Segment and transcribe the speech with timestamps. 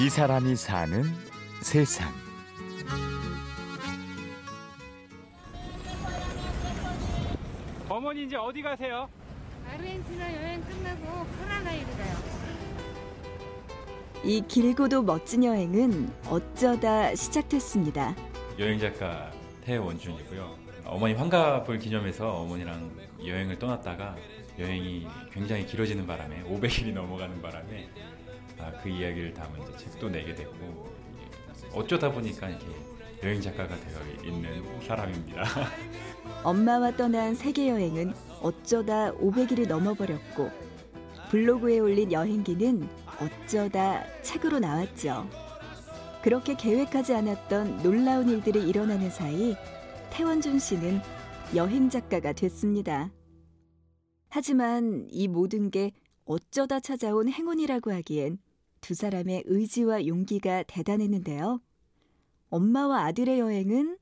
[0.00, 1.04] 이 사람이 사는
[1.60, 2.10] 세상.
[7.86, 9.06] 어머니 이제 어디 가세요?
[9.70, 12.16] 아르헨티나 여행 끝나고 파라나이로 가요.
[14.24, 18.16] 이 길고도 멋진 여행은 어쩌다 시작됐습니다.
[18.58, 19.30] 여행 작가
[19.66, 20.56] 태원준이고요.
[20.86, 22.90] 어머니 환갑을 기념해서 어머니랑
[23.22, 24.16] 여행을 떠났다가
[24.58, 27.90] 여행이 굉장히 길어지는 바람에 500일이 넘어가는 바람에
[28.60, 30.90] 아, 그 이야기를 담은 이제 책도 내게 됐고
[31.72, 32.66] 어쩌다 보니까 이렇게
[33.22, 35.44] 여행 작가가 되어 있는 사람입니다.
[36.44, 40.50] 엄마와 떠난 세계 여행은 어쩌다 500일이 넘어버렸고
[41.30, 42.88] 블로그에 올린 여행기는
[43.20, 45.28] 어쩌다 책으로 나왔죠.
[46.22, 49.56] 그렇게 계획하지 않았던 놀라운 일들이 일어나는 사이
[50.10, 51.00] 태원준 씨는
[51.54, 53.10] 여행 작가가 됐습니다.
[54.28, 55.92] 하지만 이 모든 게
[56.24, 58.38] 어쩌다 찾아온 행운이라고 하기엔
[58.80, 61.60] 두 사람의 의지와 용기가 대단했는데요.
[62.50, 63.98] 엄마와 아들의 여행은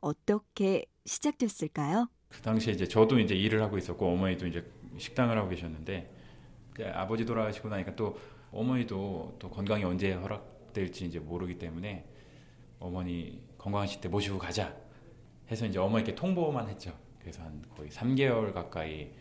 [0.00, 2.08] 어떻게 시작됐을까요?
[2.28, 4.64] 그 당시에 이제 저도 이제 일을 하고 있었고 어머니도 이제
[4.98, 6.10] 식당을 하고 계셨는데
[6.94, 8.18] 아버지 돌아가시고 나니까 또
[8.50, 12.08] 어머니도 또 건강이 언제 허락될지 이제 모르기 때문에
[12.78, 14.74] 어머니 건강하실 때 모시고 가자
[15.50, 16.98] 해서 이제 어머니께 통보만 했죠.
[17.20, 19.12] 그래서 한 거의 3개월 가까이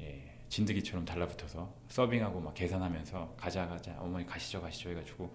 [0.00, 5.30] 예, 진드기처럼 달라붙어서 서빙하고 막 계산하면서 가자 가자 어머니 가시죠 가시죠 해가지고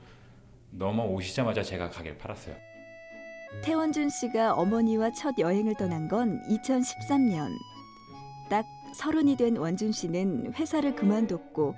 [0.72, 2.56] 넘어오시자마자 제가 가게를 팔았어요.
[3.62, 7.50] 태원준 씨가 어머니와 첫 여행을 떠난 건 2013년.
[8.50, 11.76] 딱 서른이 된 원준 씨는 회사를 그만뒀고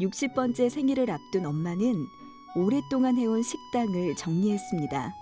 [0.00, 1.94] 60번째 생일을 앞둔 엄마는
[2.56, 5.14] 오랫동안 해온 식당을 정리했습니다.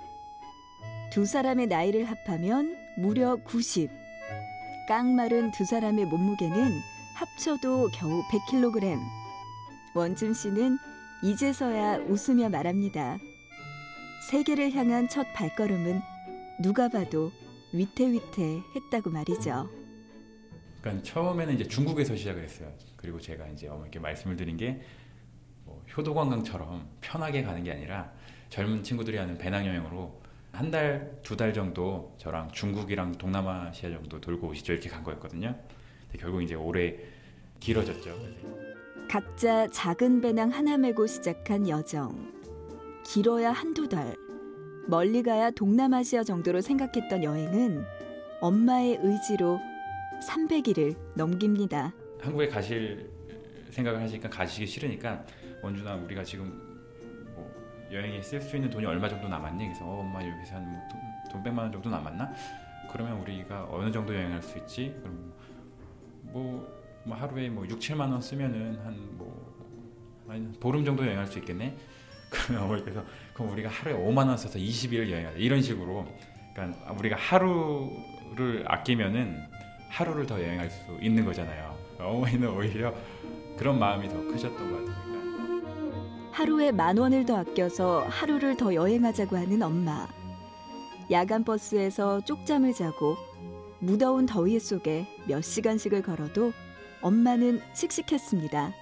[1.10, 3.90] 두 사람의 나이를 합하면 무려 90.
[4.86, 6.80] 깡마른 두 사람의 몸무게는
[7.22, 8.96] 합쳐도 겨우 100kg.
[9.94, 10.78] 원준 씨는
[11.24, 13.18] 이제서야 웃으며 말합니다.
[14.30, 16.00] 세계를 향한 첫 발걸음은
[16.62, 17.32] 누가 봐도
[17.72, 19.68] 위태위태했다고 말이죠.
[20.80, 22.72] 그러니까 처음에는 이제 중국에서 시작을 했어요.
[22.96, 24.80] 그리고 제가 이제 어머니께 말씀을 드린 게
[25.64, 28.10] 뭐 효도 관광처럼 편하게 가는 게 아니라
[28.48, 34.72] 젊은 친구들이 하는 배낭여행으로 한 달, 두 달 정도 저랑 중국이랑 동남아시아 정도 돌고 오시죠
[34.72, 35.54] 이렇게 간 거였거든요.
[36.16, 36.96] 결국 이제 오래
[37.60, 38.16] 길어졌죠.
[39.10, 42.32] 각자 작은 배낭 하나 메고 시작한 여정.
[43.04, 44.14] 길어야 한두 달.
[44.86, 47.84] 멀리 가야 동남아시아 정도로 생각했던 여행은
[48.40, 49.60] 엄마의 의지로
[50.26, 51.92] 300일을 넘깁니다.
[52.20, 53.10] 한국에 가실
[53.70, 55.24] 생각을 하시니까 가시기 싫으니까
[55.62, 56.46] 원준아 우리가 지금
[57.34, 57.50] 뭐
[57.92, 59.64] 여행에 쓸 수 있는 돈이 얼마 정도 남았니?
[59.66, 62.32] 그래서 어, 엄마 여기서 한돈 100만 원 정도 남았나?
[62.90, 64.94] 그러면 우리가 어느 정도 여행할 수 있지?
[65.00, 65.32] 그럼
[66.32, 66.66] 뭐,
[67.04, 69.48] 뭐 하루에 뭐 6, 7만 원 쓰면은 한뭐
[70.28, 71.74] 한 보름 정도 여행할 수 있겠네.
[72.30, 73.02] 그러면 어머니께서
[73.32, 75.38] 그럼 우리가 하루에 5만 원 써서 20일 여행하자.
[75.38, 76.06] 이런 식으로
[76.54, 79.40] 그러니까 우리가 하루를 아끼면은
[79.88, 81.76] 하루를 더 여행할 수 있는 거잖아요.
[81.98, 82.94] 어머니는 오히려
[83.56, 84.98] 그런 마음이 더 크셨던 것 같아요.
[86.32, 90.06] 하루에 만 원을 더 아껴서 하루를 더 여행하자고 하는 엄마.
[91.10, 93.16] 야간 버스에서 쪽잠을 자고
[93.80, 96.52] 무더운 더위 속에 몇 시간씩을 걸어도
[97.00, 98.72] 엄마는 씩씩했습니다.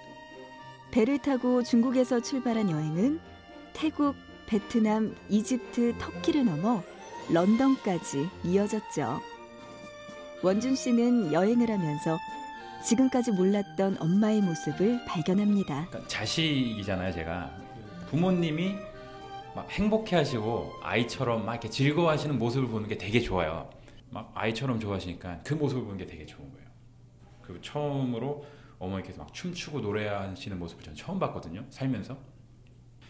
[0.90, 3.20] 배를 타고 중국에서 출발한 여행은
[3.74, 4.14] 태국,
[4.46, 6.82] 베트남, 이집트, 터키를 넘어
[7.30, 9.20] 런던까지 이어졌죠.
[10.42, 12.18] 원준 씨는 여행을 하면서
[12.84, 15.86] 지금까지 몰랐던 엄마의 모습을 발견합니다.
[15.88, 17.50] 그러니까 자식이잖아요, 제가.
[18.10, 18.76] 부모님이
[19.54, 23.68] 막 행복해 하시고 아이처럼 막 이렇게 즐거워하시는 모습을 보는 게 되게 좋아요.
[24.16, 26.66] 막 아이처럼 좋아하시니까 그 모습을 보는 게 되게 좋은 거예요.
[27.42, 28.46] 그리고 처음으로
[28.78, 32.18] 어머니께서 막 춤추고 노래하시는 모습을 저는 처음 봤거든요, 살면서.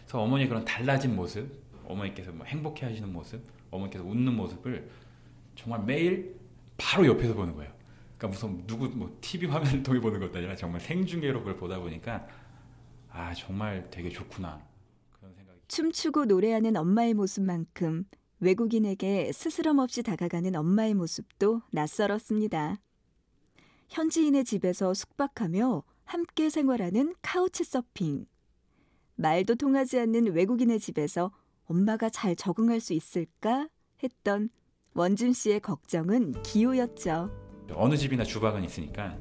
[0.01, 1.49] 그래서 어머니의 그런 달라진 모습,
[1.85, 3.41] 어머니께서 뭐 행복해 하시는 모습,
[3.71, 4.89] 어머니께서 웃는 모습을
[5.55, 6.35] 정말 매일
[6.77, 7.71] 바로 옆에서 보는 거예요.
[8.17, 12.27] 그러니까 무슨 누구 뭐 TV 화면을 통해 보는 것도 아니라 정말 생중계로 그걸 보다 보니까
[13.09, 14.61] 아 정말 되게 좋구나
[15.13, 15.59] 그런 생각이.
[15.69, 18.03] 춤추고 노래하는 엄마의 모습만큼
[18.39, 22.77] 외국인에게 스스럼 없이 다가가는 엄마의 모습도 낯설었습니다.
[23.89, 28.25] 현지인의 집에서 숙박하며 함께 생활하는 카우치 서핑.
[29.15, 31.31] 말도 통하지 않는 외국인의 집에서
[31.65, 33.67] 엄마가 잘 적응할 수 있을까
[34.03, 34.49] 했던
[34.93, 37.29] 원준 씨의 걱정은 기우였죠.
[37.73, 39.17] 어느 집이나 주방은 있으니까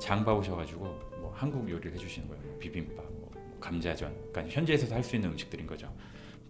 [0.00, 0.80] 장 봐오셔가지고
[1.20, 2.42] 뭐 한국 요리를 해주시는 거예요.
[2.44, 4.12] 뭐 비빔밥, 뭐 감자전.
[4.32, 5.94] 그러니까 현지에서 할수 있는 음식들인 거죠.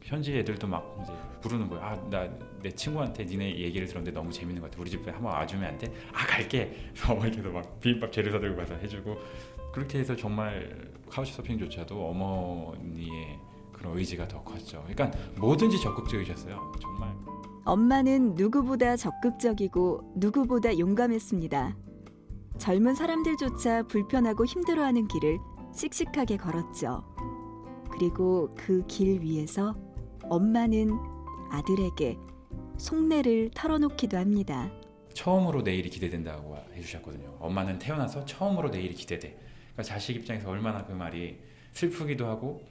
[0.04, 1.84] 현지 애들도 막 이제 부르는 거예요.
[1.84, 2.28] 아, 나
[2.64, 4.80] 내 친구한테 니네 얘기를 들었는데 너무 재밌는 것 같아.
[4.80, 5.92] 우리 집에 한번 와주면 안 돼?
[6.14, 6.74] 아, 갈게.
[7.06, 9.18] 어머니께서 막 비빔밥 재료 사들고 가서 해주고
[9.70, 13.38] 그렇게 해서 정말 카우치 서핑조차도 어머니의
[13.70, 14.82] 그 그런 의지가 더 컸죠.
[14.86, 16.72] 그러니까 뭐든지 적극적이셨어요.
[16.80, 17.14] 정말.
[17.66, 21.76] 엄마는 누구보다 적극적이고 누구보다 용감했습니다.
[22.56, 25.38] 젊은 사람들조차 불편하고 힘들어하는 길을
[25.74, 27.04] 씩씩하게 걸었죠.
[27.90, 29.74] 그리고 그 길 위에서
[30.30, 30.90] 엄마는
[31.50, 32.16] 아들에게
[32.78, 34.70] 속내를 털어놓기도 합니다.
[35.12, 37.36] 처음으로 내일이 기대된다고 해주셨거든요.
[37.38, 39.28] 엄마는 태어나서 처음으로 내일이 기대돼.
[39.30, 41.38] 그러니까 자식 입장에서 얼마나 그 말이
[41.72, 42.64] 슬프기도 하고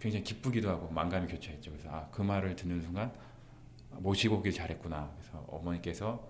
[0.00, 1.70] 굉장히 기쁘기도 하고 만감이 교차했죠.
[1.70, 3.12] 그래서 아, 그 말을 듣는 순간
[3.90, 5.10] 모시고 오길 잘했구나.
[5.16, 6.28] 그래서 어머니께서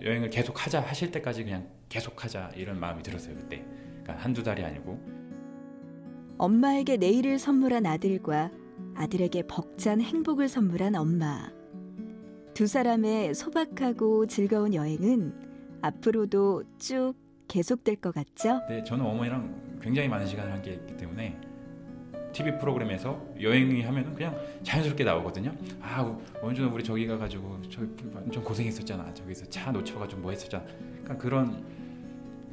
[0.00, 3.64] 여행을 계속 하자 하실 때까지 그냥 계속 하자 이런 마음이 들었어요 그때.
[4.02, 5.16] 그러니까 한두 달이 아니고
[6.38, 8.50] 엄마에게 내일을 선물한 아들과
[8.96, 11.50] 아들에게 벅찬 행복을 선물한 엄마.
[12.54, 17.12] 두 사람의 소박하고 즐거운 여행은 앞으로도 쭉
[17.46, 18.62] 계속될 것 같죠?
[18.68, 21.38] 네, 저는 어머니랑 굉장히 많은 시간을 함께 했기 때문에
[22.32, 25.54] TV 프로그램에서 여행이 하면은 그냥 자연스럽게 나오거든요.
[25.80, 27.88] 아, 원준아 우리 저기 가가지고 저기
[28.32, 29.12] 좀 고생했었잖아.
[29.12, 30.64] 저기서 차 놓쳐가지고 뭐 했었잖아.
[30.64, 31.64] 그러니까 그런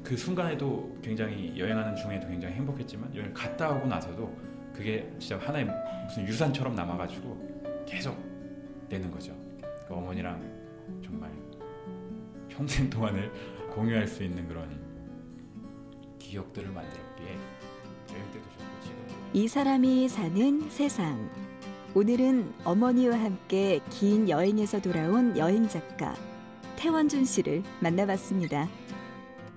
[0.04, 5.68] 그 순간에도 굉장히 여행하는 중에도 굉장히 행복했지만 여행 갔다 오고 나서도 그게 진짜 하나의
[6.06, 8.18] 무슨 유산처럼 남아가지고 계속
[8.90, 9.36] 되는 거죠.
[9.88, 10.42] 그 어머니랑
[11.04, 11.32] 정말
[12.50, 13.32] 평생 동안을
[13.72, 14.82] 공유할 수 있는 그런
[16.20, 17.38] 기억들을 만들었기에
[19.34, 21.30] 이 사람이 사는 세상.
[21.96, 26.16] 오늘은 어머니와 함께 긴 여행에서 돌아온 여행 작가
[26.76, 28.68] 태원준 씨를 만나봤습니다.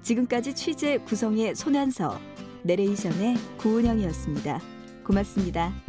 [0.03, 2.19] 지금까지 취재 구성의 손한서,
[2.63, 4.76] 내레이션의 구은영이었습니다.
[5.07, 5.86] 고맙습니다.